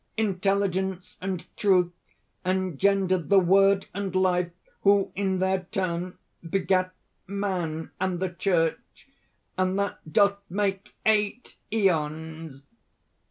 [0.17, 1.91] "Intelligence and Truth
[2.43, 6.91] engendered the Word and Life, who in their turn begat
[7.27, 9.07] Man and the Church;
[9.59, 12.63] and that doth make eight Æons!"